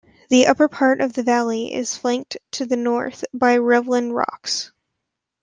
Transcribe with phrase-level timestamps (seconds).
[0.29, 4.71] The upper part of the valley is flanked to the north by Rivelin Rocks.